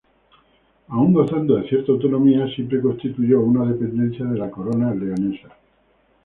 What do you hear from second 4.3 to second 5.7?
la Corona leonesa.